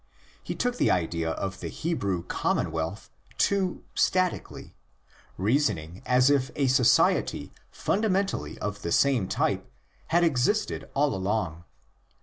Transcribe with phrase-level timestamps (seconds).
[0.41, 4.75] He took the idea of the Hebrew common wealth (respublica Hebreorum) too" statically'';
[5.37, 9.69] reasoning as if a society fundamentally of the same type
[10.07, 11.65] had existed all along.